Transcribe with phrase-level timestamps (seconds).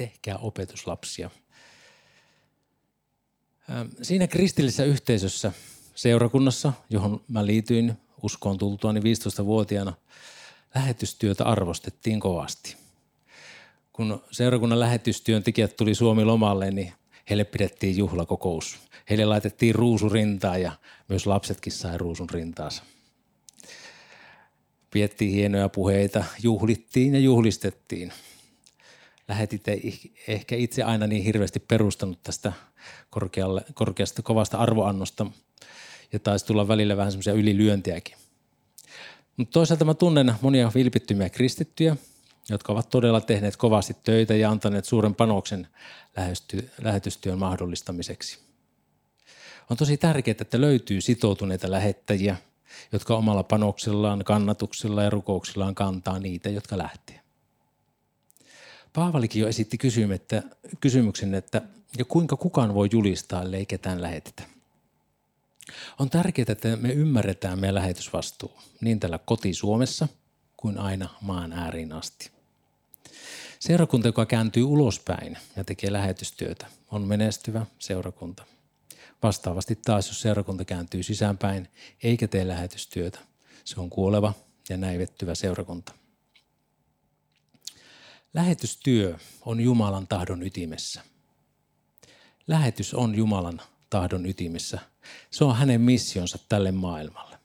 [0.00, 1.30] tehkää opetuslapsia.
[4.02, 5.52] Siinä kristillisessä yhteisössä,
[5.94, 7.92] seurakunnassa, johon mä liityin
[8.22, 9.92] uskoon tultuani 15-vuotiaana,
[10.74, 12.76] lähetystyötä arvostettiin kovasti.
[13.92, 16.92] Kun seurakunnan lähetystyöntekijät tuli Suomi lomalle, niin
[17.30, 18.78] heille pidettiin juhlakokous.
[19.10, 20.72] Heille laitettiin ruusurintaa ja
[21.08, 22.82] myös lapsetkin sai ruusun rintaansa.
[24.90, 28.12] Piettiin hienoja puheita, juhlittiin ja juhlistettiin.
[29.30, 29.80] Lähetitte
[30.28, 32.52] ehkä itse aina niin hirveästi perustanut tästä
[33.10, 35.26] korkealle, korkeasta kovasta arvoannosta
[36.12, 38.16] ja taisi tulla välillä vähän semmoisia ylilyöntiäkin.
[39.36, 41.96] Mutta toisaalta mä tunnen monia vilpittymiä kristittyjä,
[42.48, 45.68] jotka ovat todella tehneet kovasti töitä ja antaneet suuren panoksen
[46.82, 48.38] lähetystyön mahdollistamiseksi.
[49.70, 52.36] On tosi tärkeää, että löytyy sitoutuneita lähettäjiä,
[52.92, 57.19] jotka omalla panoksellaan, kannatuksella ja rukouksillaan kantaa niitä, jotka lähtee.
[58.92, 59.78] Paavalikin jo esitti
[60.80, 61.62] kysymyksen, että
[61.98, 64.42] ja kuinka kukaan voi julistaa, ellei ketään lähetetä.
[65.98, 70.08] On tärkeää, että me ymmärretään meidän lähetysvastuu niin täällä koti Suomessa
[70.56, 72.30] kuin aina maan ääriin asti.
[73.58, 78.44] Seurakunta, joka kääntyy ulospäin ja tekee lähetystyötä, on menestyvä seurakunta.
[79.22, 81.68] Vastaavasti taas, jos seurakunta kääntyy sisäänpäin
[82.02, 83.18] eikä tee lähetystyötä,
[83.64, 84.34] se on kuoleva
[84.68, 85.92] ja näivettyvä seurakunta.
[88.34, 91.02] Lähetystyö on Jumalan tahdon ytimessä.
[92.46, 94.78] Lähetys on Jumalan tahdon ytimessä.
[95.30, 97.38] Se on hänen missionsa tälle maailmalle.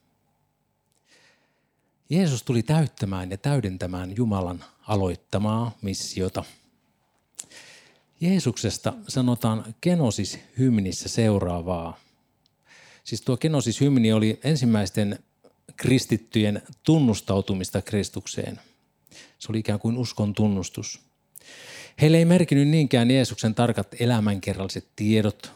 [2.10, 6.44] Jeesus tuli täyttämään ja täydentämään Jumalan aloittamaa missiota.
[8.22, 12.00] Jeesuksesta sanotaan Kenosis-hymnissä seuraavaa.
[13.04, 15.20] Siis tuo Kenosis-hymni oli ensimmäisten
[15.76, 18.60] kristittyjen tunnustautumista Kristukseen.
[19.40, 21.00] Se oli ikään kuin uskon tunnustus.
[22.02, 25.52] Heille ei merkinyt niinkään Jeesuksen tarkat elämänkerralliset tiedot,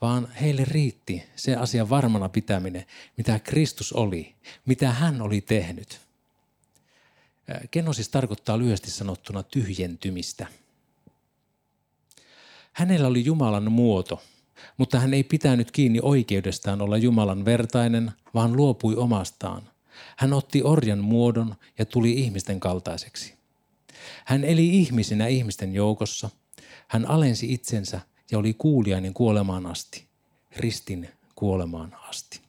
[0.00, 4.34] vaan heille riitti se asia varmana pitäminen, mitä Kristus oli,
[4.66, 6.00] mitä hän oli tehnyt.
[7.70, 10.46] Kenosis tarkoittaa lyhyesti sanottuna tyhjentymistä.
[12.72, 14.22] Hänellä oli Jumalan muoto,
[14.76, 19.62] mutta hän ei pitänyt kiinni oikeudestaan olla Jumalan vertainen, vaan luopui omastaan.
[20.16, 23.34] Hän otti orjan muodon ja tuli ihmisten kaltaiseksi.
[24.24, 26.30] Hän eli ihmisenä ihmisten joukossa.
[26.88, 28.00] Hän alensi itsensä
[28.30, 30.04] ja oli kuuliainen kuolemaan asti,
[30.56, 32.40] ristin kuolemaan asti.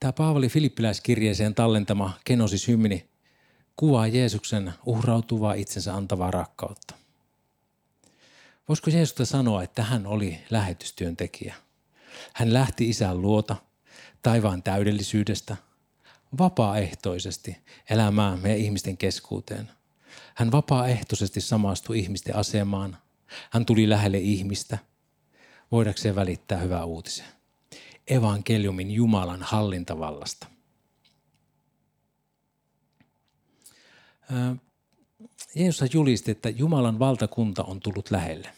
[0.00, 3.08] Tämä Paavali Filippiläiskirjeeseen tallentama Kenosis hymni
[3.76, 6.94] kuvaa Jeesuksen uhrautuvaa itsensä antavaa rakkautta.
[8.68, 11.54] Voisiko Jeesusta sanoa, että hän oli lähetystyöntekijä?
[12.32, 13.56] Hän lähti isän luota,
[14.22, 15.56] taivaan täydellisyydestä,
[16.38, 17.56] vapaaehtoisesti
[17.90, 19.70] elämään meidän ihmisten keskuuteen.
[20.34, 22.96] Hän vapaaehtoisesti samastui ihmisten asemaan,
[23.50, 24.78] hän tuli lähelle ihmistä,
[25.72, 27.26] voidakseen välittää hyvää uutisen.
[28.06, 30.46] Evankeliumin Jumalan hallintavallasta.
[35.54, 38.48] Jeesus julisti, että Jumalan valtakunta on tullut lähelle.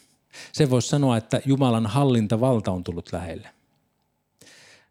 [0.51, 3.49] Se voisi sanoa, että Jumalan hallintavalta on tullut lähelle.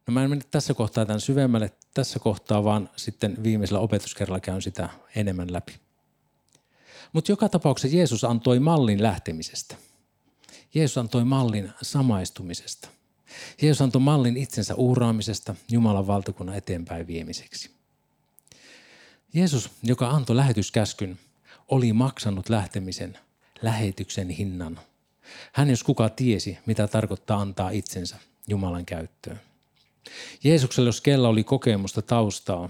[0.07, 4.63] No mä en mene tässä kohtaa tämän syvemmälle tässä kohtaa, vaan sitten viimeisellä opetuskerralla käyn
[4.63, 5.75] sitä enemmän läpi.
[7.13, 9.77] Mutta joka tapauksessa Jeesus antoi mallin lähtemisestä.
[10.75, 12.89] Jeesus antoi mallin samaistumisesta.
[13.63, 17.71] Jeesus antoi mallin itsensä uhraamisesta Jumalan valtakunnan eteenpäin viemiseksi.
[19.35, 21.19] Jeesus, joka antoi lähetyskäskyn,
[21.69, 23.19] oli maksanut lähtemisen,
[23.63, 24.81] lähetyksen hinnan.
[25.53, 28.17] Hän jos kuka tiesi, mitä tarkoittaa antaa itsensä
[28.49, 29.41] Jumalan käyttöön.
[30.45, 32.69] Jeesuksella, jos kella oli kokemusta taustaa,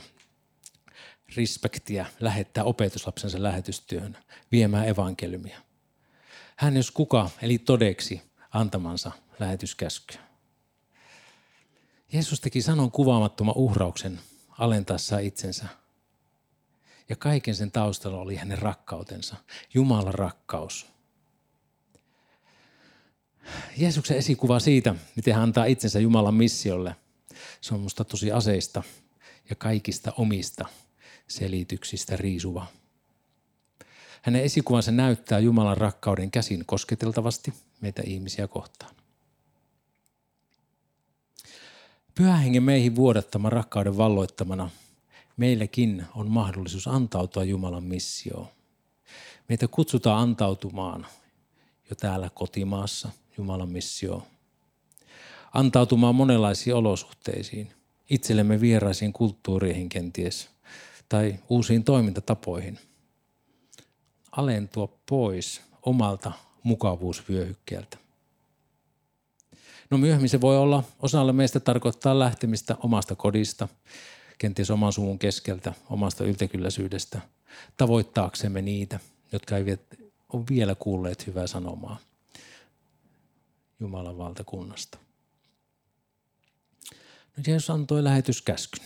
[1.37, 4.19] respektiä lähettää opetuslapsensa lähetystyön,
[4.53, 5.59] viemään evankeliumia.
[6.57, 10.21] Hän jos kuka, eli todeksi antamansa lähetyskäskyä.
[12.13, 14.21] Jeesus teki sanon kuvaamattoman uhrauksen
[14.59, 15.65] alentaessa itsensä.
[17.09, 19.37] Ja kaiken sen taustalla oli hänen rakkautensa,
[19.75, 20.87] Jumalan rakkaus.
[23.77, 26.97] Jeesuksen esikuva siitä, miten hän antaa itsensä Jumalan missiolle,
[27.65, 28.83] se on musta tosi aseista
[29.51, 30.67] ja kaikista omista
[31.29, 32.67] selityksistä riisuva.
[34.23, 38.95] Hänen esikuvansa näyttää Jumalan rakkauden käsin kosketeltavasti meitä ihmisiä kohtaan.
[42.15, 44.71] Pyhä meihin vuodattama rakkauden valloittamana
[45.37, 48.49] meilläkin on mahdollisuus antautua Jumalan missioon.
[49.49, 51.07] Meitä kutsutaan antautumaan
[51.91, 54.34] jo täällä kotimaassa Jumalan missioon.
[55.55, 57.73] Antautumaan monenlaisiin olosuhteisiin,
[58.11, 60.49] itsellemme vieraisiin kulttuureihin kenties
[61.09, 62.79] tai uusiin toimintatapoihin–
[64.37, 67.99] alentua pois omalta mukavuusvyöhykkeeltä.
[69.91, 73.69] No myöhemmin se voi olla, osalle meistä tarkoittaa lähtemistä omasta kodista,
[74.39, 77.21] kenties oman suvun keskeltä, omasta yltäkylläisyydestä,
[77.77, 79.01] tavoittaaksemme niitä,
[79.33, 79.81] jotka eivät
[80.33, 81.99] ole vielä kuulleet hyvää sanomaa
[83.81, 84.99] Jumalan valtakunnasta.
[87.47, 88.85] Jeesus antoi lähetyskäskyn.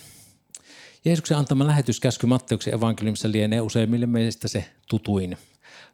[1.05, 5.37] Jeesuksen antama lähetyskäsky Matteuksen evankeliumissa lienee useimmille meistä se tutuin.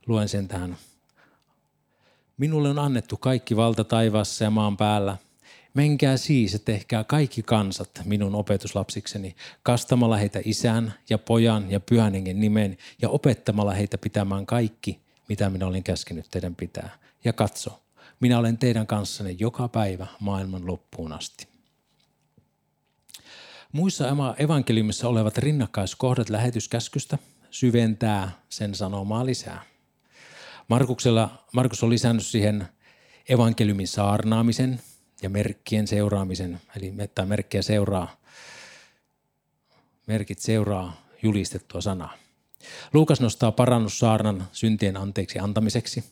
[0.06, 0.76] Luen sen tähän.
[2.36, 5.16] Minulle on annettu kaikki valta taivaassa ja maan päällä.
[5.74, 12.14] Menkää siis ja tehkää kaikki kansat minun opetuslapsikseni, kastamalla heitä isän ja pojan ja pyhän
[12.14, 16.98] hengen nimen ja opettamalla heitä pitämään kaikki, mitä minä olen käskenyt teidän pitää.
[17.24, 17.82] Ja katso,
[18.20, 21.53] minä olen teidän kanssanne joka päivä maailman loppuun asti.
[23.74, 24.04] Muissa
[24.38, 27.18] evankeliumissa olevat rinnakkaiskohdat lähetyskäskystä
[27.50, 29.62] syventää sen sanomaa lisää.
[30.68, 32.68] Markuksella, Markus on lisännyt siihen
[33.28, 34.80] evankeliumin saarnaamisen
[35.22, 38.16] ja merkkien seuraamisen, eli että merkkejä seuraa,
[40.06, 42.14] merkit seuraa julistettua sanaa.
[42.92, 46.04] Luukas nostaa parannussaarnan syntien anteeksi antamiseksi.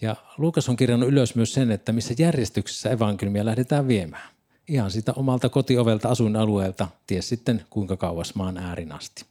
[0.00, 4.33] Ja Luukas on kirjannut ylös myös sen, että missä järjestyksessä evankeliumia lähdetään viemään
[4.68, 9.24] ihan sitä omalta kotiovelta asuinalueelta, ties sitten kuinka kauas maan äärin asti.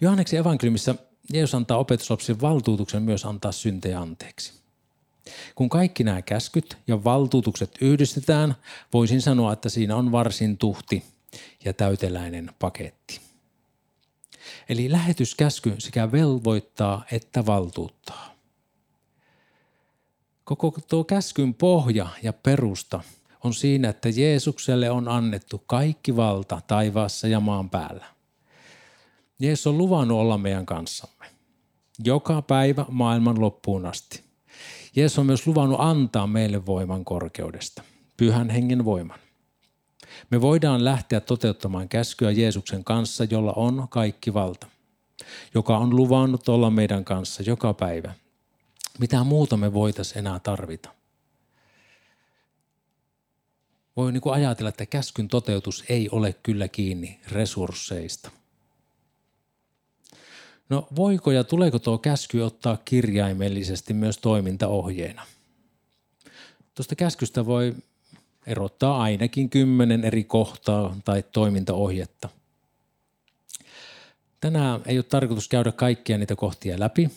[0.00, 0.94] Johanneksen evankeliumissa
[1.32, 4.52] Jeesus antaa opetuslapsille valtuutuksen myös antaa syntejä anteeksi.
[5.54, 8.54] Kun kaikki nämä käskyt ja valtuutukset yhdistetään,
[8.92, 11.04] voisin sanoa, että siinä on varsin tuhti
[11.64, 13.20] ja täyteläinen paketti.
[14.68, 18.35] Eli lähetyskäsky sekä velvoittaa että valtuuttaa.
[20.46, 23.00] Koko tuo käskyn pohja ja perusta
[23.44, 28.04] on siinä, että Jeesukselle on annettu kaikki valta taivaassa ja maan päällä.
[29.38, 31.26] Jeesus on luvannut olla meidän kanssamme.
[32.04, 34.22] Joka päivä maailman loppuun asti.
[34.96, 37.82] Jeesus on myös luvannut antaa meille voiman korkeudesta,
[38.16, 39.18] pyhän hengen voiman.
[40.30, 44.66] Me voidaan lähteä toteuttamaan käskyä Jeesuksen kanssa, jolla on kaikki valta,
[45.54, 48.14] joka on luvannut olla meidän kanssa joka päivä
[48.98, 50.88] mitä muuta me voitaisiin enää tarvita?
[53.96, 58.30] Voi niin kuin ajatella, että käskyn toteutus ei ole kyllä kiinni resursseista.
[60.68, 65.26] No voiko ja tuleeko tuo käsky ottaa kirjaimellisesti myös toimintaohjeena?
[66.74, 67.74] Tuosta käskystä voi
[68.46, 72.28] erottaa ainakin kymmenen eri kohtaa tai toimintaohjetta.
[74.40, 77.10] Tänään ei ole tarkoitus käydä kaikkia niitä kohtia läpi,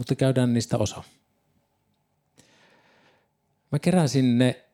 [0.00, 1.02] mutta käydään niistä osa.
[3.72, 4.64] Mä keräsin ne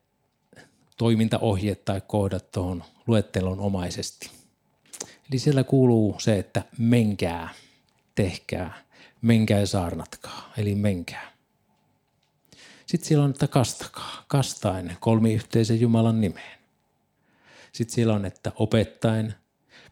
[0.97, 4.29] toimintaohjeet tai kohdat tuohon luettelon omaisesti.
[5.29, 7.49] Eli siellä kuuluu se, että menkää,
[8.15, 8.83] tehkää,
[9.21, 11.31] menkää ja saarnatkaa, eli menkää.
[12.85, 16.59] Sitten siellä on, että kastakaa, kastain kolmiyhteisen Jumalan nimeen.
[17.71, 19.35] Sitten siellä on, että opettaen,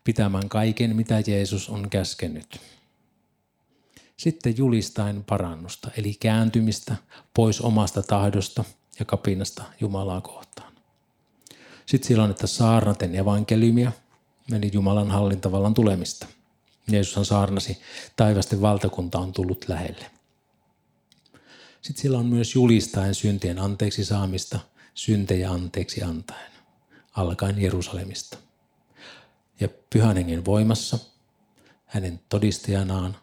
[0.04, 2.60] pitämään kaiken, mitä Jeesus on käskenyt–
[4.18, 6.96] sitten julistaen parannusta, eli kääntymistä
[7.34, 8.64] pois omasta tahdosta
[9.00, 10.74] ja kapinasta Jumalaa kohtaan.
[11.86, 13.92] Sitten siellä on, että saarnaten evankeliumia,
[14.52, 16.28] eli Jumalan hallintavallan tulemista.
[16.92, 17.78] Jeesushan saarnasi,
[18.16, 20.12] taivasten valtakunta on tullut lähelle.
[21.82, 24.60] Sitten siellä on myös julistaen syntien anteeksi saamista,
[24.94, 26.52] syntejä anteeksi antaen,
[27.12, 28.38] alkaen Jerusalemista.
[29.60, 31.00] Ja pyhän hengen voimassa,
[31.86, 33.18] hänen todistajanaan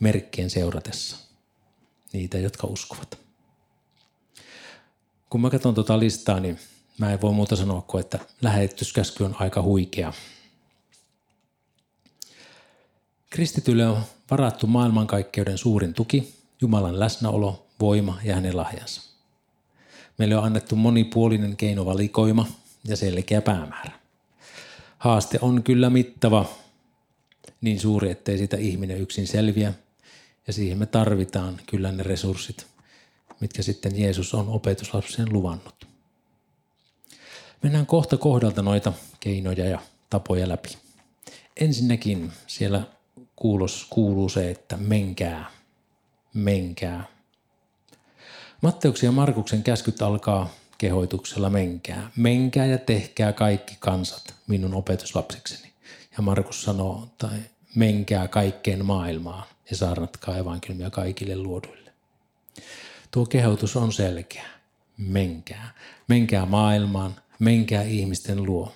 [0.00, 1.16] merkkien seuratessa
[2.12, 3.18] niitä, jotka uskovat.
[5.30, 6.58] Kun mä katson tuota listaa, niin
[6.98, 10.12] mä en voi muuta sanoa kuin, että lähetyskäsky on aika huikea.
[13.30, 19.02] Kristitylle on varattu maailmankaikkeuden suurin tuki, Jumalan läsnäolo, voima ja hänen lahjansa.
[20.18, 22.46] Meille on annettu monipuolinen keinovalikoima
[22.84, 23.92] ja selkeä päämäärä.
[24.98, 26.46] Haaste on kyllä mittava,
[27.60, 29.72] niin suuri, ettei sitä ihminen yksin selviä–
[30.46, 32.66] ja siihen me tarvitaan kyllä ne resurssit,
[33.40, 35.86] mitkä sitten Jeesus on opetuslapseen luvannut.
[37.62, 39.78] Mennään kohta kohdalta noita keinoja ja
[40.10, 40.68] tapoja läpi.
[41.56, 42.82] Ensinnäkin siellä
[43.36, 45.50] kuulos, kuuluu se, että menkää,
[46.34, 47.04] menkää.
[48.62, 52.10] Matteuksen ja Markuksen käskyt alkaa kehoituksella menkää.
[52.16, 55.72] Menkää ja tehkää kaikki kansat minun opetuslapsikseni.
[56.16, 57.38] Ja Markus sanoo, tai
[57.74, 61.92] menkää kaikkeen maailmaan ja saarnatkaa evankeliumia kaikille luoduille.
[63.10, 64.46] Tuo kehotus on selkeä.
[64.96, 65.74] Menkää.
[66.08, 68.72] Menkää maailmaan, menkää ihmisten luo.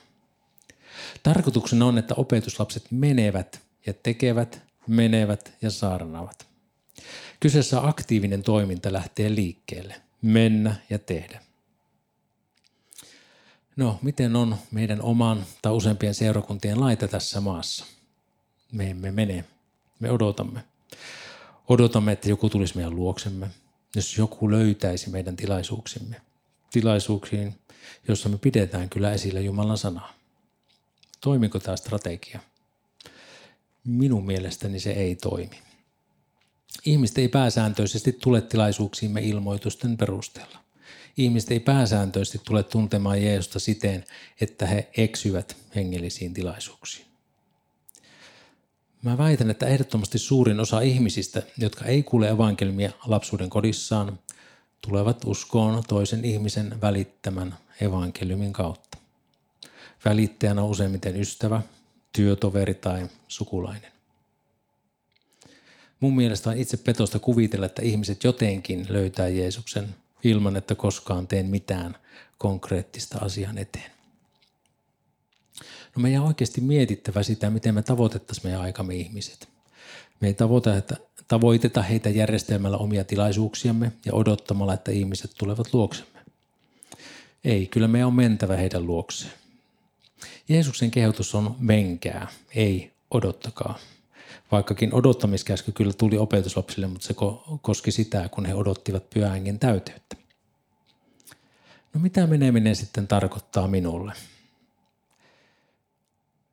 [1.22, 6.46] Tarkoituksena on, että opetuslapset menevät ja tekevät, menevät ja saarnaavat.
[7.40, 10.00] Kyseessä aktiivinen toiminta lähtee liikkeelle.
[10.22, 11.40] Mennä ja tehdä.
[13.76, 17.84] No, miten on meidän oman tai useampien seurakuntien laita tässä maassa?
[18.72, 19.44] Me emme mene.
[20.00, 20.69] Me odotamme.
[21.68, 23.50] Odotamme, että joku tulisi meidän luoksemme.
[23.96, 26.16] Jos joku löytäisi meidän tilaisuuksimme.
[26.70, 27.54] Tilaisuuksiin,
[28.08, 30.12] jossa me pidetään kyllä esillä Jumalan sanaa.
[31.20, 32.40] Toimiko tämä strategia?
[33.84, 35.58] Minun mielestäni se ei toimi.
[36.84, 40.58] Ihmiset ei pääsääntöisesti tule tilaisuuksiimme ilmoitusten perusteella.
[41.16, 44.04] Ihmiset ei pääsääntöisesti tule tuntemaan Jeesusta siten,
[44.40, 47.09] että he eksyvät hengellisiin tilaisuuksiin.
[49.02, 54.18] Mä väitän, että ehdottomasti suurin osa ihmisistä, jotka ei kuule evankeliumia lapsuuden kodissaan,
[54.80, 58.98] tulevat uskoon toisen ihmisen välittämän evankeliumin kautta.
[60.04, 61.62] Välittäjänä useimmiten ystävä,
[62.12, 63.92] työtoveri tai sukulainen.
[66.00, 71.46] Mun mielestä on itse petosta kuvitella, että ihmiset jotenkin löytää Jeesuksen ilman, että koskaan teen
[71.46, 71.96] mitään
[72.38, 73.99] konkreettista asian eteen.
[75.96, 79.48] No meidän on oikeasti mietittävä sitä, miten me tavoitettaisiin meidän aikamme ihmiset.
[80.20, 80.96] Me ei tavoita, että
[81.28, 86.20] tavoiteta heitä järjestelmällä omia tilaisuuksiamme ja odottamalla, että ihmiset tulevat luoksemme.
[87.44, 89.32] Ei, kyllä me on mentävä heidän luokseen.
[90.48, 93.78] Jeesuksen kehotus on menkää, ei odottakaa.
[94.52, 97.14] Vaikkakin odottamiskäsky kyllä tuli opetuslapsille, mutta se
[97.62, 100.16] koski sitä, kun he odottivat pyhän täyteyttä.
[101.94, 104.12] No mitä meneminen sitten tarkoittaa minulle?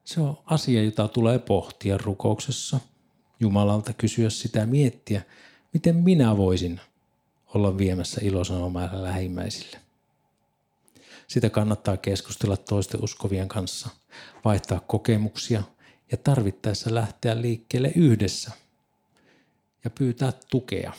[0.08, 2.80] Se on asia, jota tulee pohtia rukouksessa,
[3.40, 5.22] Jumalalta kysyä sitä miettiä,
[5.74, 6.80] miten minä voisin
[7.46, 9.78] olla viemässä ilosanomaa lähimmäisille.
[11.28, 13.90] Sitä kannattaa keskustella toisten uskovien kanssa,
[14.46, 15.64] vaihtaa kokemuksia
[16.12, 18.52] ja tarvittaessa lähteä liikkeelle yhdessä
[19.84, 20.94] ja pyytää tukea.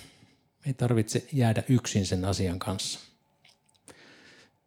[0.67, 3.01] Ei tarvitse jäädä yksin sen asian kanssa.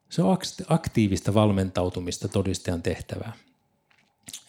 [0.10, 3.33] Se on aktiivista valmentautumista todistajan tehtävää.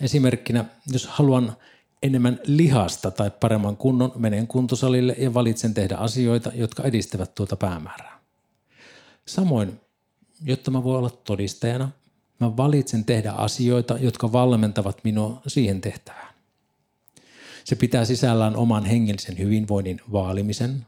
[0.01, 1.57] Esimerkkinä, jos haluan
[2.03, 8.21] enemmän lihasta tai paremman kunnon, menen kuntosalille ja valitsen tehdä asioita, jotka edistävät tuota päämäärää.
[9.27, 9.81] Samoin,
[10.45, 11.91] jotta mä voin olla todistajana,
[12.41, 16.35] mä valitsen tehdä asioita, jotka valmentavat minua siihen tehtävään.
[17.65, 20.87] Se pitää sisällään oman hengellisen hyvinvoinnin vaalimisen,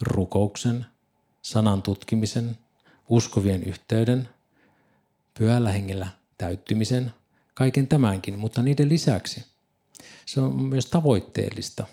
[0.00, 0.86] rukouksen,
[1.42, 2.58] sanan tutkimisen,
[3.08, 4.28] uskovien yhteyden,
[5.38, 7.12] pyöllä hengellä täyttymisen,
[7.56, 9.44] kaiken tämänkin, mutta niiden lisäksi
[10.26, 11.86] se on myös tavoitteellista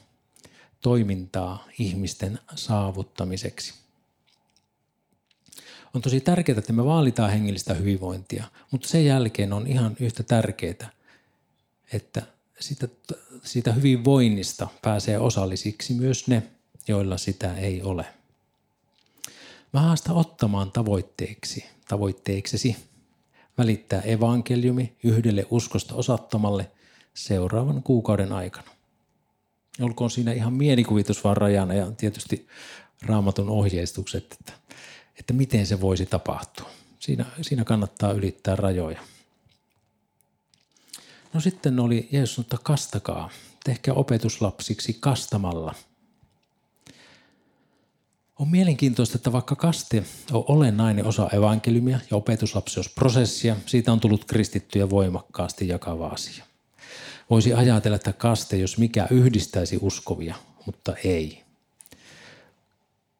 [0.82, 3.74] toimintaa ihmisten saavuttamiseksi.
[5.94, 10.92] On tosi tärkeää, että me vaalitaan hengellistä hyvinvointia, mutta sen jälkeen on ihan yhtä tärkeää,
[11.94, 12.22] että
[12.60, 12.88] siitä,
[13.44, 16.44] siitä hyvinvoinnista pääsee osallisiksi myös ne,
[16.88, 18.06] joilla sitä ei ole.
[19.74, 22.76] Mä haastan ottamaan tavoitteeksi, tavoitteeksesi
[23.58, 26.72] välittää evankeliumi yhdelle uskosta osattomalle
[27.14, 28.68] seuraavan kuukauden aikana.
[29.82, 32.48] Olkoon siinä ihan mielikuvitus vaan rajana ja tietysti
[33.02, 34.54] raamatun ohjeistukset, että,
[35.20, 36.70] että miten se voisi tapahtua.
[37.00, 39.00] Siinä, siinä kannattaa ylittää rajoja.
[41.34, 43.30] No sitten oli Jeesus että kastakaa,
[43.64, 45.76] tehkää opetuslapsiksi kastamalla–
[48.40, 54.90] on mielenkiintoista, että vaikka kaste on olennainen osa evankeliumia ja opetuslapsiosprosessia, siitä on tullut kristittyjä
[54.90, 56.46] voimakkaasti jakava asia.
[57.30, 60.36] Voisi ajatella, että kaste, jos mikä, yhdistäisi uskovia,
[60.66, 61.44] mutta ei.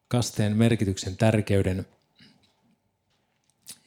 [0.08, 1.86] Kasteen merkityksen tärkeyden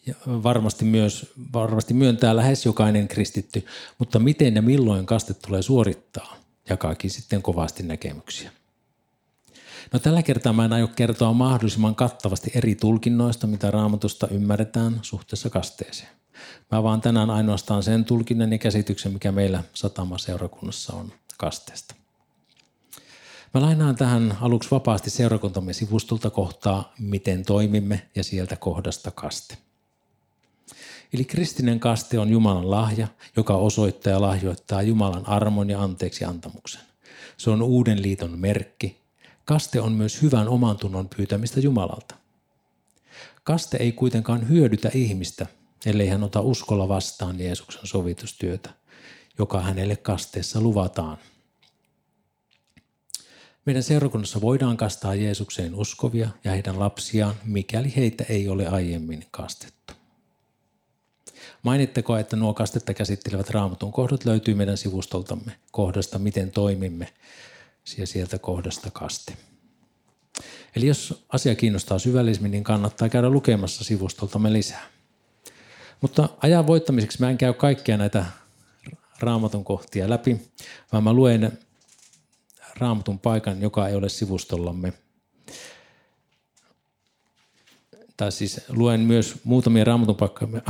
[0.07, 3.67] ja varmasti myös varmasti myöntää lähes jokainen kristitty,
[3.99, 6.37] mutta miten ja milloin kaste tulee suorittaa,
[6.69, 8.51] jakaakin sitten kovasti näkemyksiä.
[9.93, 15.51] No tällä kertaa mä en aio kertoa mahdollisimman kattavasti eri tulkinnoista, mitä raamatusta ymmärretään suhteessa
[15.51, 16.09] kasteeseen.
[16.73, 21.95] Mä vaan tänään ainoastaan sen tulkinnan ja käsityksen, mikä meillä satama-seurakunnassa on kasteesta.
[23.55, 29.57] Mä lainaan tähän aluksi vapaasti seurakuntamme sivustolta kohtaa, miten toimimme ja sieltä kohdasta kaste.
[31.13, 36.81] Eli kristinen kaste on Jumalan lahja, joka osoittaa ja lahjoittaa Jumalan armon ja anteeksi antamuksen.
[37.37, 39.06] Se on uuden liiton merkki,
[39.47, 42.15] Kaste on myös hyvän oman tunnon pyytämistä Jumalalta.
[43.45, 45.47] Kaste ei kuitenkaan hyödytä ihmistä,
[45.87, 48.71] ellei hän ota uskolla vastaan Jeesuksen sovitustyötä,
[49.39, 51.19] joka hänelle kasteessa luvataan.
[53.67, 59.93] Meidän seurakunnassa voidaan kastaa Jeesukseen uskovia ja heidän lapsiaan, mikäli heitä ei ole aiemmin kastettu.
[61.63, 67.13] Mainitteko, että nuo kastetta käsittelevät raamatun kohdat löytyy meidän sivustoltamme kohdasta Miten toimimme
[67.99, 69.37] ja sieltä kohdasta kaste.
[70.77, 74.87] Eli jos asia kiinnostaa syvällisemmin, niin kannattaa käydä lukemassa sivustoltamme lisää.
[76.01, 78.25] Mutta ajan voittamiseksi mä en käy kaikkia näitä
[79.21, 80.41] raamatun kohtia läpi,
[80.93, 81.59] vaan mä luen
[82.77, 84.93] raamatun paikan, joka ei ole sivustollamme.
[88.17, 90.63] Tai siis luen myös muutamia raamatun paikkoja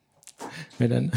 [0.78, 1.10] meidän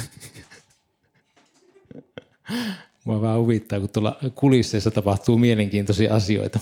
[3.06, 6.60] Mua vähän huvittaa, kun tuolla kulisseissa tapahtuu mielenkiintoisia asioita.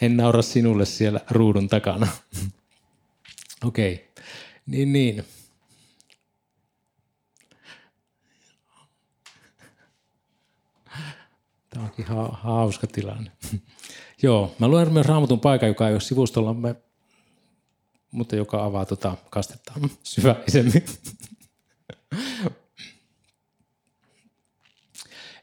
[0.00, 2.08] En naura sinulle siellä ruudun takana.
[3.64, 4.24] Okei, okay.
[4.66, 5.24] niin niin.
[11.70, 13.30] Tämä onkin ha- hauska tilanne.
[14.22, 16.74] Joo, mä luen myös raamatun paikan, joka ei ole sivustollamme,
[18.10, 20.84] mutta joka avaa tuota kastetta syvällisemmin.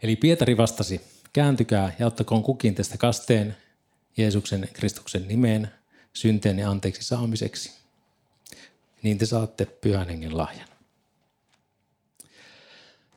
[0.03, 1.01] Eli Pietari vastasi,
[1.33, 3.57] kääntykää ja ottakoon kukin tästä kasteen
[4.17, 5.71] Jeesuksen Kristuksen nimeen
[6.13, 7.71] synteenne anteeksi saamiseksi.
[9.03, 10.69] Niin te saatte pyhän hengen lahjan.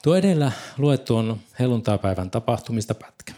[0.02, 3.34] Tuo edellä luettu on helluntaipäivän tapahtumista pätkä.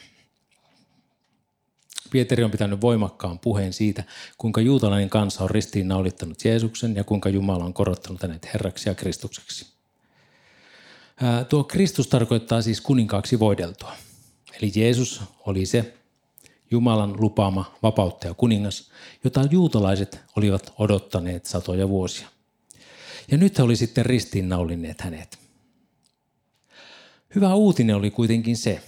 [2.10, 4.04] Pietari on pitänyt voimakkaan puheen siitä,
[4.38, 9.73] kuinka juutalainen kansa on ristiinnaulittanut Jeesuksen ja kuinka Jumala on korottanut hänet herraksi ja Kristukseksi.
[11.48, 13.92] Tuo Kristus tarkoittaa siis kuninkaaksi voideltua.
[14.60, 15.94] Eli Jeesus oli se
[16.70, 18.90] Jumalan lupaama vapauttaja kuningas,
[19.24, 22.28] jota juutalaiset olivat odottaneet satoja vuosia.
[23.30, 25.38] Ja nyt he oli sitten ristiinnaulinneet hänet.
[27.34, 28.82] Hyvä uutinen oli kuitenkin se,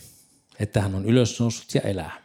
[0.58, 2.24] että hän on ylösnoussut ja elää.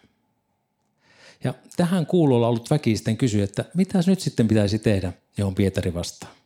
[1.44, 5.94] Ja tähän kuulolla ollut väki sitten kysyi, että mitä nyt sitten pitäisi tehdä, johon Pietari
[5.94, 6.41] vastaa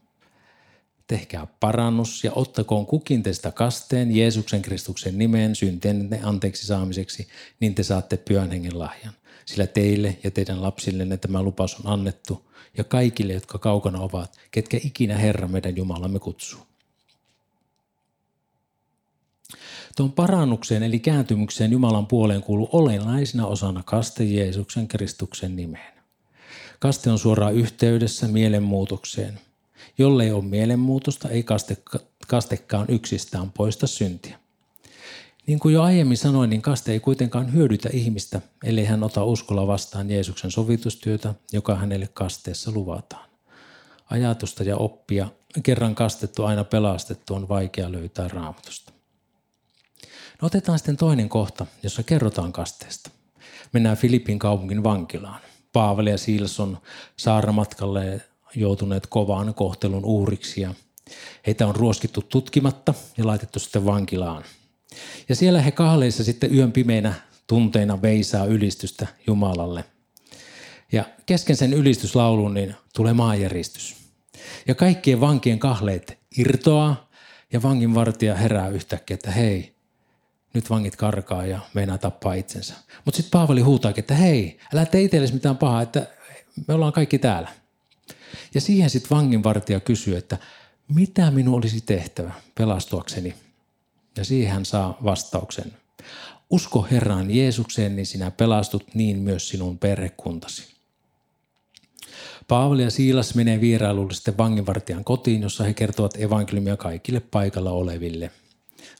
[1.07, 7.27] tehkää parannus ja ottakoon kukin teistä kasteen Jeesuksen Kristuksen nimeen syntienne anteeksi saamiseksi,
[7.59, 9.13] niin te saatte pyhän hengen lahjan.
[9.45, 14.79] Sillä teille ja teidän lapsillenne tämä lupaus on annettu ja kaikille, jotka kaukana ovat, ketkä
[14.83, 16.59] ikinä Herra meidän Jumalamme kutsuu.
[19.95, 25.93] Tuon parannukseen eli kääntymykseen Jumalan puoleen kuuluu olennaisena osana kaste Jeesuksen Kristuksen nimeen.
[26.79, 29.39] Kaste on suoraan yhteydessä mielenmuutokseen–
[29.97, 31.77] Jollei ole mielenmuutosta, ei kaste,
[32.27, 34.39] kastekaan yksistään poista syntiä.
[35.47, 39.67] Niin kuin jo aiemmin sanoin, niin kaste ei kuitenkaan hyödytä ihmistä, ellei hän ota uskolla
[39.67, 43.29] vastaan Jeesuksen sovitustyötä, joka hänelle kasteessa luvataan.
[44.09, 45.27] Ajatusta ja oppia,
[45.63, 48.93] kerran kastettu aina pelastettu, on vaikea löytää raamatusta.
[50.41, 53.09] No otetaan sitten toinen kohta, jossa kerrotaan kasteesta.
[53.73, 55.41] Mennään Filippin kaupungin vankilaan.
[55.73, 56.77] Paavali ja Silas on
[57.17, 58.21] saaramatkalle
[58.55, 60.73] joutuneet kovaan kohtelun uhriksi ja
[61.47, 64.43] heitä on ruoskittu tutkimatta ja laitettu sitten vankilaan.
[65.29, 67.13] Ja siellä he kahleissa sitten yön pimeinä
[67.47, 69.85] tunteina veisaa ylistystä Jumalalle.
[70.91, 73.95] Ja kesken sen ylistyslaulun niin tulee maanjäristys.
[74.67, 77.09] Ja kaikkien vankien kahleet irtoaa
[77.53, 79.75] ja vanginvartija herää yhtäkkiä, että hei,
[80.53, 82.73] nyt vangit karkaa ja meinaa tappaa itsensä.
[83.05, 86.07] Mutta sitten Paavali huutaakin, että hei, älä tee itsellesi mitään pahaa, että
[86.67, 87.49] me ollaan kaikki täällä.
[88.53, 90.37] Ja siihen sitten vanginvartija kysyy, että
[90.87, 93.35] mitä minun olisi tehtävä pelastuakseni?
[94.17, 95.73] Ja siihen hän saa vastauksen.
[96.49, 100.75] Usko Herraan Jeesukseen, niin sinä pelastut niin myös sinun perhekuntasi.
[102.47, 108.31] Paavali ja Siilas menee vierailulle sitten vanginvartijan kotiin, jossa he kertovat evankeliumia kaikille paikalla oleville.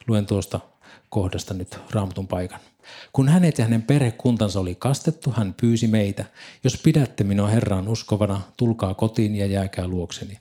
[0.07, 0.59] Luen tuosta
[1.15, 2.59] kohdasta nyt raamatun paikan.
[3.13, 6.25] Kun hänet ja hänen perhekuntansa oli kastettu, hän pyysi meitä,
[6.63, 10.39] jos pidätte minua Herraan uskovana, tulkaa kotiin ja jääkää luokseni.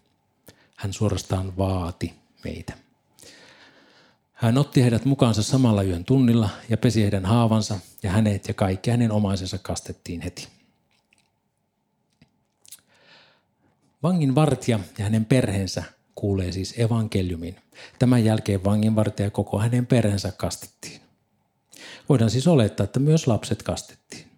[0.77, 2.73] Hän suorastaan vaati meitä.
[4.33, 8.91] Hän otti heidät mukaansa samalla yön tunnilla ja pesi heidän haavansa ja hänet ja kaikki
[8.91, 10.49] hänen omaisensa kastettiin heti.
[14.03, 15.83] Vangin vartija ja hänen perheensä
[16.15, 17.64] kuulee siis evankeliumin.
[17.99, 21.01] Tämän jälkeen vanginvartija koko hänen perheensä kastettiin.
[22.09, 24.31] Voidaan siis olettaa, että myös lapset kastettiin.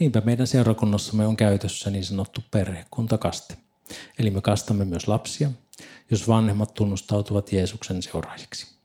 [0.00, 3.56] Niinpä meidän seurakunnassamme on käytössä niin sanottu perhekuntakaste.
[4.18, 5.50] Eli me kastamme myös lapsia,
[6.10, 8.76] jos vanhemmat tunnustautuvat Jeesuksen seuraajiksi.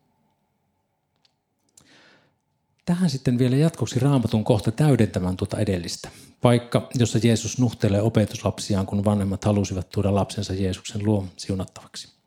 [2.85, 6.09] Tähän sitten vielä jatkoksi raamatun kohta täydentämään tuota edellistä.
[6.41, 12.20] Paikka, jossa Jeesus nuhtelee opetuslapsiaan, kun vanhemmat halusivat tuoda lapsensa Jeesuksen luo siunattavaksi.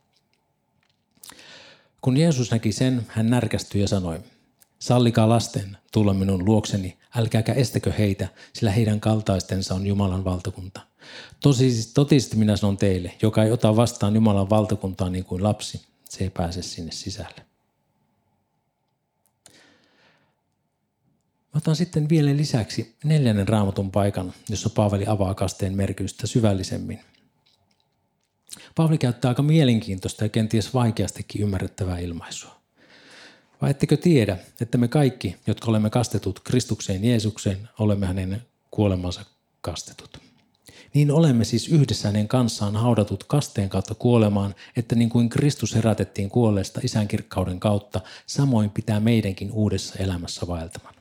[2.05, 4.21] Kun Jeesus näki sen, hän närkästyi ja sanoi,
[4.79, 10.81] Sallikaa lasten tulla minun luokseni, älkääkä estäkö heitä, sillä heidän kaltaistensa on Jumalan valtakunta.
[11.41, 16.25] Tosi, totisesti minä sanon teille, joka ei ota vastaan Jumalan valtakuntaa niin kuin lapsi, se
[16.25, 17.47] ei pääse sinne sisälle.
[21.55, 27.01] Mä otan sitten vielä lisäksi neljännen raamatun paikan, jossa Paavali avaa kasteen merkitystä syvällisemmin.
[28.75, 32.55] Paavali käyttää aika mielenkiintoista ja kenties vaikeastikin ymmärrettävää ilmaisua.
[33.63, 39.25] Vai ettekö tiedä, että me kaikki, jotka olemme kastetut Kristukseen Jeesukseen, olemme hänen kuolemansa
[39.61, 40.19] kastetut?
[40.95, 46.31] Niin olemme siis yhdessä hänen kanssaan haudatut kasteen kautta kuolemaan, että niin kuin Kristus herätettiin
[46.31, 50.95] kuolleesta isän kirkkauden kautta, samoin pitää meidänkin uudessa elämässä vaeltamaan.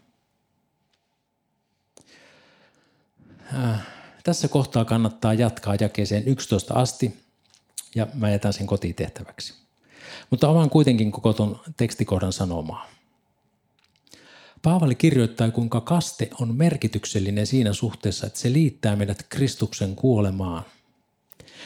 [3.55, 3.87] Äh,
[4.23, 7.22] tässä kohtaa kannattaa jatkaa jakeeseen 11 asti
[7.95, 9.53] ja mä jätän sen kotitehtäväksi.
[10.29, 12.87] Mutta avaan kuitenkin koko tuon tekstikohdan sanomaa.
[14.61, 20.63] Paavali kirjoittaa, kuinka kaste on merkityksellinen siinä suhteessa, että se liittää meidät Kristuksen kuolemaan.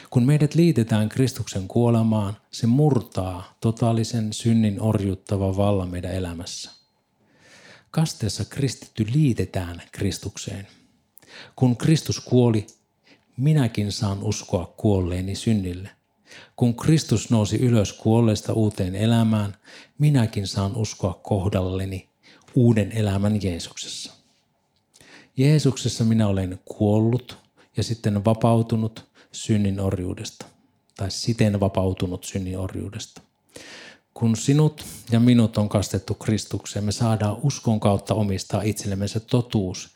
[0.09, 6.71] Kun meidät liitetään Kristuksen kuolemaan, se murtaa totaalisen synnin orjuttavan vallan meidän elämässä.
[7.91, 10.67] Kasteessa kristitty liitetään Kristukseen.
[11.55, 12.67] Kun Kristus kuoli,
[13.37, 15.96] minäkin saan uskoa kuolleeni synnille.
[16.55, 19.55] Kun Kristus nousi ylös kuolleesta uuteen elämään,
[19.97, 22.09] minäkin saan uskoa kohdalleni
[22.55, 24.13] uuden elämän Jeesuksessa.
[25.37, 27.37] Jeesuksessa minä olen kuollut
[27.77, 30.45] ja sitten vapautunut synnin orjuudesta,
[30.97, 33.21] tai siten vapautunut synnin orjuudesta.
[34.13, 39.89] Kun sinut ja minut on kastettu Kristukseen, me saadaan uskon kautta omistaa itsellemme se totuus,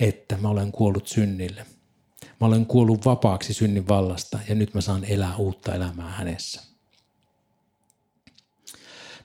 [0.00, 1.66] että mä olen kuollut synnille.
[2.42, 6.62] Mä olen kuollut vapaaksi synnin vallasta ja nyt mä saan elää uutta elämää hänessä.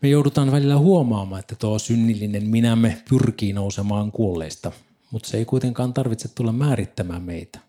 [0.01, 4.71] Me joudutaan välillä huomaamaan, että tuo synnillinen minämme pyrkii nousemaan kuolleista,
[5.11, 7.59] mutta se ei kuitenkaan tarvitse tulla määrittämään meitä.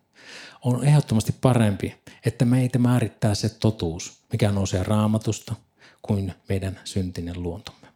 [0.63, 5.55] On ehdottomasti parempi, että meitä määrittää se totuus, mikä nousee raamatusta,
[6.01, 7.87] kuin meidän syntinen luontomme.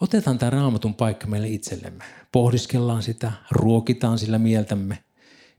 [0.00, 2.04] Otetaan tämä raamatun paikka meille itsellemme.
[2.32, 4.98] Pohdiskellaan sitä, ruokitaan sillä mieltämme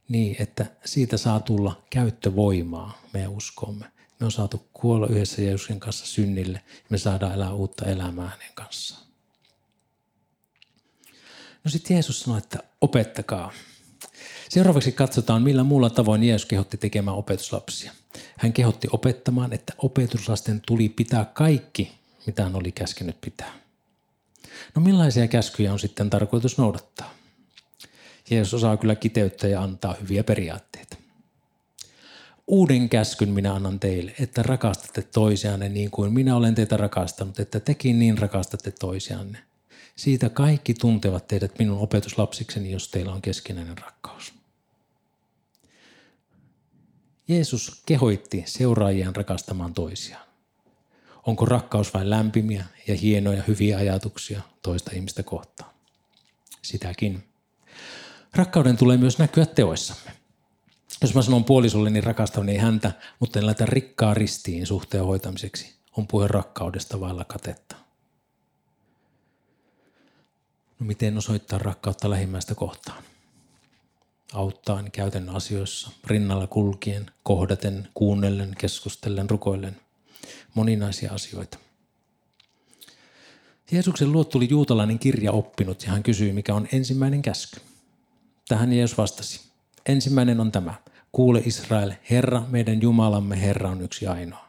[0.09, 3.85] niin, että siitä saa tulla käyttövoimaa meidän uskomme.
[4.19, 8.53] Me on saatu kuolla yhdessä Jeesuksen kanssa synnille ja me saadaan elää uutta elämää hänen
[8.53, 9.01] kanssaan.
[11.63, 13.51] No sitten Jeesus sanoi, että opettakaa.
[14.49, 17.91] Seuraavaksi katsotaan, millä muulla tavoin Jeesus kehotti tekemään opetuslapsia.
[18.37, 21.91] Hän kehotti opettamaan, että opetuslasten tuli pitää kaikki,
[22.25, 23.53] mitä hän oli käskenyt pitää.
[24.75, 27.13] No millaisia käskyjä on sitten tarkoitus noudattaa?
[28.31, 30.97] Jeesus osaa kyllä kiteyttää ja antaa hyviä periaatteita.
[32.47, 37.59] Uuden käskyn minä annan teille, että rakastatte toisianne niin kuin minä olen teitä rakastanut, että
[37.59, 39.37] tekin niin rakastatte toisianne.
[39.95, 44.33] Siitä kaikki tuntevat teidät minun opetuslapsikseni, jos teillä on keskinäinen rakkaus.
[47.27, 50.27] Jeesus kehoitti seuraajiaan rakastamaan toisiaan.
[51.27, 55.71] Onko rakkaus vain lämpimiä ja hienoja hyviä ajatuksia toista ihmistä kohtaan?
[56.61, 57.30] Sitäkin.
[58.35, 60.11] Rakkauden tulee myös näkyä teoissamme.
[61.01, 66.07] Jos mä sanon puolisolleni niin rakastavani häntä, mutta en laita rikkaa ristiin suhteen hoitamiseksi, on
[66.07, 67.75] puhe rakkaudesta vailla katetta.
[70.79, 73.03] No miten osoittaa rakkautta lähimmäistä kohtaan?
[74.33, 79.77] Auttaen käytännön asioissa, rinnalla kulkien, kohdaten, kuunnellen, keskustellen, rukoillen.
[80.53, 81.57] Moninaisia asioita.
[83.71, 87.70] Jeesuksen luo tuli juutalainen kirja oppinut ja hän kysyi, mikä on ensimmäinen käsky.
[88.51, 89.41] Tähän Jeesus vastasi.
[89.85, 90.73] Ensimmäinen on tämä.
[91.11, 94.45] Kuule Israel, Herra, meidän Jumalamme Herra on yksi ainoa.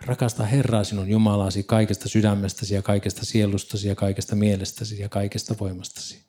[0.00, 6.22] Rakasta Herraa sinun Jumalasi kaikesta sydämestäsi ja kaikesta sielustasi ja kaikesta mielestäsi ja kaikesta voimastasi.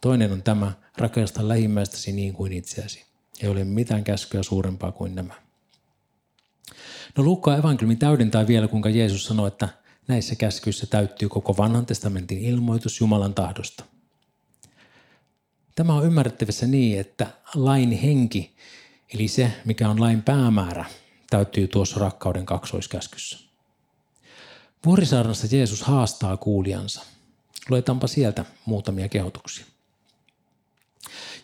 [0.00, 3.04] Toinen on tämä, rakasta lähimmäistäsi niin kuin itseäsi.
[3.40, 5.34] Ei ole mitään käskyä suurempaa kuin nämä.
[7.16, 9.68] No Luukkaan evankeliumi täydentää vielä, kuinka Jeesus sanoi, että
[10.08, 13.91] näissä käskyissä täyttyy koko vanhan testamentin ilmoitus Jumalan tahdosta.
[15.74, 18.56] Tämä on ymmärrettävissä niin, että lain henki,
[19.14, 20.84] eli se, mikä on lain päämäärä,
[21.30, 23.38] täyttyy tuossa rakkauden kaksoiskäskyssä.
[24.86, 27.02] Vuorisaarnassa Jeesus haastaa kuulijansa.
[27.70, 29.66] Luetaanpa sieltä muutamia kehotuksia.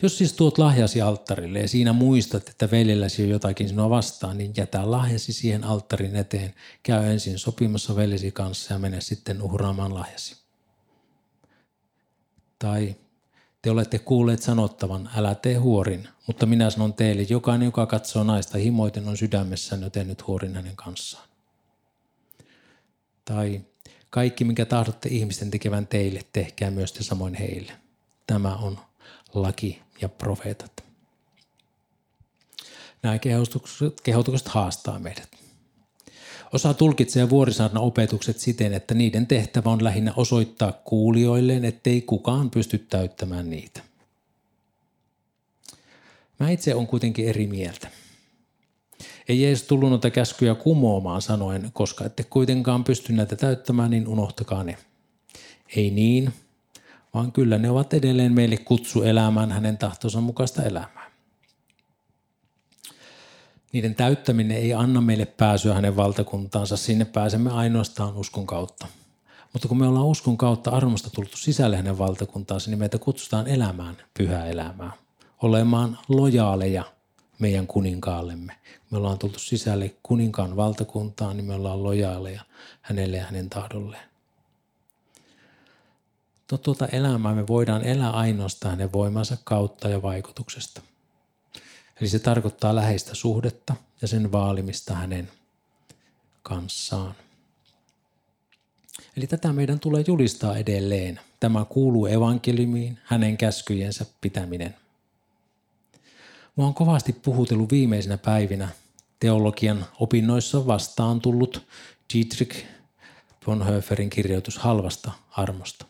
[0.03, 4.53] Jos siis tuot lahjasi alttarille ja siinä muistat, että veljelläsi on jotakin sinua vastaan, niin
[4.57, 6.55] jätä lahjasi siihen alttarin eteen.
[6.83, 10.37] Käy ensin sopimassa veljesi kanssa ja mene sitten uhraamaan lahjasi.
[12.59, 12.97] Tai
[13.63, 18.59] te olette kuulleet sanottavan, älä tee huorin, mutta minä sanon teille, jokainen, joka katsoo naista
[18.59, 21.29] himoiten, on sydämessään jo tehnyt huorin hänen kanssaan.
[23.25, 23.61] Tai
[24.11, 27.73] kaikki, mikä tahdotte ihmisten tekevän teille, tehkää myös te samoin heille.
[28.27, 28.79] Tämä on
[29.35, 30.85] laki ja profeetat.
[33.03, 35.38] Nämä kehotukset, kehotukset haastaa meidät.
[36.53, 42.79] Osa tulkitsee vuorisaarna opetukset siten, että niiden tehtävä on lähinnä osoittaa kuulijoilleen, ettei kukaan pysty
[42.79, 43.83] täyttämään niitä.
[46.41, 47.89] Mä itse on kuitenkin eri mieltä.
[49.29, 54.65] Ei Jeesus tullut noita käskyjä kumoamaan sanoen, koska ette kuitenkaan pysty näitä täyttämään, niin unohtakaa
[54.65, 54.79] ne.
[55.77, 56.33] Ei niin,
[57.15, 60.98] vaan kyllä ne ovat edelleen meille kutsu elämään hänen tahtonsa mukaista elämää.
[63.73, 68.87] Niiden täyttäminen ei anna meille pääsyä hänen valtakuntaansa, sinne pääsemme ainoastaan uskon kautta.
[69.53, 73.97] Mutta kun me ollaan uskon kautta armosta tultu sisälle hänen valtakuntaansa, niin meitä kutsutaan elämään
[74.19, 74.93] pyhää elämää.
[75.43, 76.85] Olemaan lojaaleja
[77.39, 78.57] meidän kuninkaallemme.
[78.91, 82.43] Me ollaan tultu sisälle kuninkaan valtakuntaan, niin me ollaan lojaaleja
[82.83, 84.09] hänelle ja hänen tahdolleen.
[86.63, 90.83] Tuota elämää me voidaan elää ainoastaan hänen voimansa kautta ja vaikutuksesta.
[92.01, 95.31] Eli se tarkoittaa läheistä suhdetta ja sen vaalimista hänen
[96.43, 97.15] kanssaan.
[99.17, 101.21] Eli tätä meidän tulee julistaa edelleen.
[101.41, 104.77] Tämä kuuluu evankeliumiin, hänen käskyjensä pitäminen.
[106.57, 108.69] Mua on kovasti puhutellut viimeisinä päivinä
[109.21, 111.67] teologian opinnoissa vastaan tullut
[112.15, 112.65] Dietrich
[113.45, 115.87] Bonhoefferin kirjoitus halvasta armosta.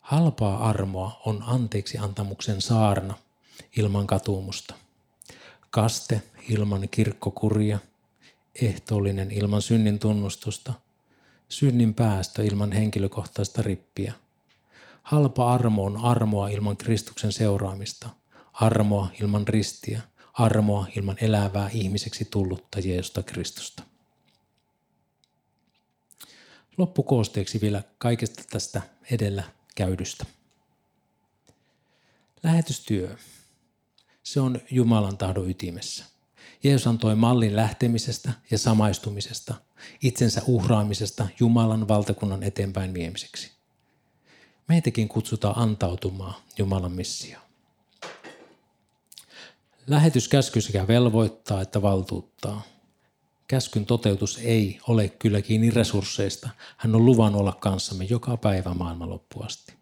[0.00, 3.14] Halpaa armoa on anteeksi antamuksen saarna
[3.76, 4.74] ilman katumusta.
[5.70, 7.78] Kaste ilman kirkkokuria,
[8.62, 10.74] ehtoollinen ilman synnin tunnustusta,
[11.48, 14.12] synnin päästö ilman henkilökohtaista rippiä.
[15.02, 18.08] Halpa armo on armoa ilman Kristuksen seuraamista,
[18.52, 20.00] armoa ilman ristiä,
[20.32, 23.82] armoa ilman elävää ihmiseksi tullutta Jeesusta Kristusta.
[26.78, 30.26] Loppukoosteeksi vielä kaikesta tästä edellä käydystä.
[32.42, 33.16] Lähetystyö.
[34.30, 36.04] Se on Jumalan tahdon ytimessä.
[36.62, 39.54] Jeesus antoi mallin lähtemisestä ja samaistumisesta,
[40.02, 43.50] itsensä uhraamisesta Jumalan valtakunnan eteenpäin viemiseksi.
[44.68, 47.42] Meitäkin kutsutaan antautumaan Jumalan missioon.
[49.86, 52.62] Lähetyskäsky sekä velvoittaa että valtuuttaa.
[53.48, 56.48] Käskyn toteutus ei ole kyllä kiinni resursseista.
[56.76, 59.74] Hän on luvan olla kanssamme joka päivä maailman loppuasti.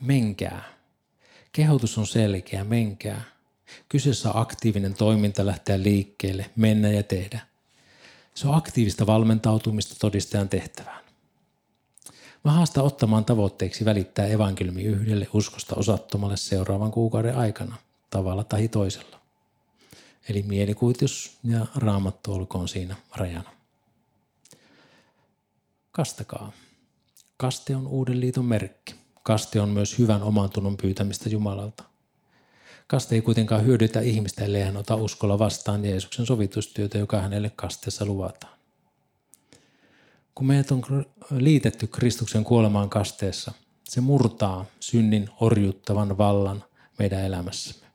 [0.00, 0.81] Menkää.
[1.52, 3.22] Kehotus on selkeä, menkää.
[3.88, 7.40] Kyseessä on aktiivinen toiminta lähteä liikkeelle, mennä ja tehdä.
[8.34, 11.02] Se on aktiivista valmentautumista todistajan tehtävään.
[12.44, 17.76] Mä haastan ottamaan tavoitteeksi välittää evankeliumi yhdelle uskosta osattomalle seuraavan kuukauden aikana,
[18.10, 19.20] tavalla tai toisella.
[20.28, 23.50] Eli mielikuvitus ja raamattu olkoon siinä rajana.
[25.92, 26.52] Kastakaa.
[27.36, 28.91] Kaste on uuden liiton merkki.
[29.22, 31.84] Kaste on myös hyvän oman tunnon pyytämistä Jumalalta.
[32.86, 38.06] Kaste ei kuitenkaan hyödytä ihmistä, ellei hän ota uskolla vastaan Jeesuksen sovitustyötä, joka hänelle kasteessa
[38.06, 38.58] luvataan.
[40.34, 40.82] Kun meidät on
[41.30, 43.52] liitetty Kristuksen kuolemaan kasteessa,
[43.84, 46.64] se murtaa synnin orjuttavan vallan
[46.98, 47.86] meidän elämässämme.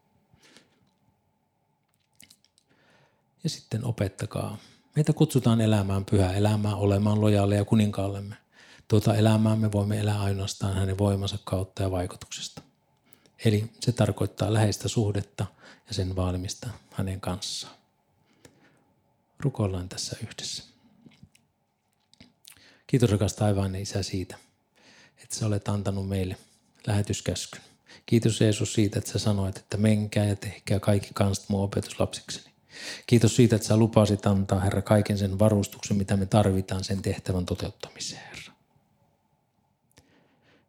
[3.43, 4.57] Ja sitten opettakaa.
[4.95, 8.35] Meitä kutsutaan elämään pyhää elämää, olemaan lojaaleja kuninkaallemme.
[8.87, 12.61] Tuota elämää me voimme elää ainoastaan hänen voimansa kautta ja vaikutuksesta.
[13.45, 15.45] Eli se tarkoittaa läheistä suhdetta
[15.87, 17.75] ja sen vaalimista hänen kanssaan.
[19.39, 20.63] Rukoillaan tässä yhdessä.
[22.87, 24.37] Kiitos rakas taivaan Isä siitä,
[25.23, 26.37] että sä olet antanut meille
[26.87, 27.61] lähetyskäskyn.
[28.05, 32.51] Kiitos Jeesus siitä, että sä sanoit, että menkää ja tehkää kaikki kansat mun opetuslapsikseni.
[33.07, 37.45] Kiitos siitä, että sä lupasit antaa, Herra, kaiken sen varustuksen, mitä me tarvitaan sen tehtävän
[37.45, 38.36] toteuttamiseen,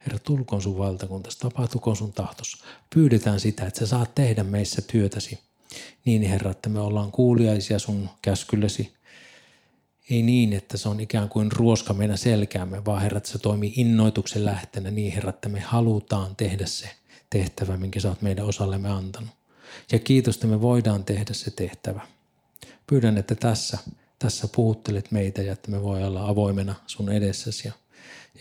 [0.09, 0.19] Herra.
[0.25, 2.65] Tulkoon sun valtakuntas, tapahtukoon sun tahtos.
[2.95, 5.39] Pyydetään sitä, että sä saat tehdä meissä työtäsi.
[6.05, 8.95] Niin, Herra, että me ollaan kuuliaisia sun käskyllesi.
[10.11, 13.73] Ei niin, että se on ikään kuin ruoska meidän selkäämme, vaan Herra, että se toimii
[13.77, 16.91] innoituksen lähtenä niin, Herra, että me halutaan tehdä se
[17.31, 19.31] tehtävä, minkä sä oot meidän osallemme antanut.
[19.93, 22.01] Ja kiitos, että me voidaan tehdä se tehtävä.
[22.87, 23.79] Pyydän, että tässä,
[24.19, 27.73] tässä puhuttelet meitä ja että me voi olla avoimena sun edessäsi ja,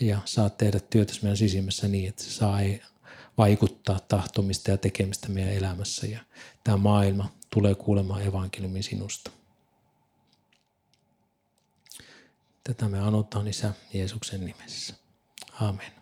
[0.00, 2.58] ja saat tehdä työtä meidän sisimmässä niin, että se saa
[3.38, 6.20] vaikuttaa tahtomista ja tekemistä meidän elämässä ja
[6.64, 9.30] tämä maailma tulee kuulemaan evankeliumin sinusta.
[12.64, 14.94] Tätä me anotaan Isä Jeesuksen nimessä.
[15.60, 15.97] Amen.